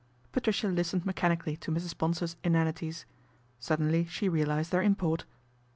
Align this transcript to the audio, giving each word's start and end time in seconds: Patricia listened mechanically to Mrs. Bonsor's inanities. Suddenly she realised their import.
Patricia 0.31 0.67
listened 0.67 1.05
mechanically 1.05 1.55
to 1.55 1.69
Mrs. 1.71 1.95
Bonsor's 1.95 2.35
inanities. 2.43 3.05
Suddenly 3.59 4.07
she 4.07 4.27
realised 4.27 4.71
their 4.71 4.81
import. 4.81 5.25